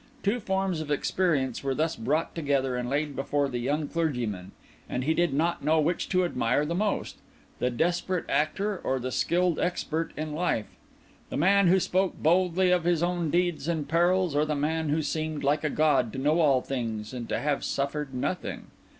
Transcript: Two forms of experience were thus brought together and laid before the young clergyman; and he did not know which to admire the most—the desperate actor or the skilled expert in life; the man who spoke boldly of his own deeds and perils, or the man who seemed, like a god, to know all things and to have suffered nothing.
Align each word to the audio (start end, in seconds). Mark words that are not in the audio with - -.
Two 0.23 0.39
forms 0.39 0.81
of 0.81 0.89
experience 0.89 1.63
were 1.63 1.75
thus 1.75 1.95
brought 1.95 2.33
together 2.33 2.75
and 2.75 2.89
laid 2.89 3.15
before 3.15 3.47
the 3.47 3.59
young 3.59 3.87
clergyman; 3.87 4.51
and 4.89 5.03
he 5.03 5.13
did 5.13 5.31
not 5.31 5.63
know 5.63 5.79
which 5.79 6.09
to 6.09 6.25
admire 6.25 6.65
the 6.65 6.73
most—the 6.73 7.69
desperate 7.69 8.25
actor 8.27 8.81
or 8.83 8.97
the 8.97 9.11
skilled 9.11 9.59
expert 9.59 10.11
in 10.17 10.33
life; 10.33 10.75
the 11.29 11.37
man 11.37 11.67
who 11.67 11.79
spoke 11.79 12.15
boldly 12.17 12.71
of 12.71 12.83
his 12.83 13.03
own 13.03 13.29
deeds 13.29 13.67
and 13.67 13.87
perils, 13.87 14.35
or 14.35 14.43
the 14.43 14.55
man 14.55 14.89
who 14.89 15.03
seemed, 15.03 15.43
like 15.43 15.63
a 15.63 15.69
god, 15.69 16.11
to 16.11 16.17
know 16.17 16.39
all 16.39 16.61
things 16.63 17.13
and 17.13 17.29
to 17.29 17.37
have 17.37 17.63
suffered 17.63 18.11
nothing. 18.11 18.71